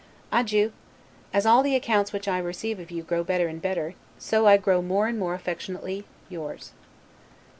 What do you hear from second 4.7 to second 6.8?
more and more affectionately, Yours.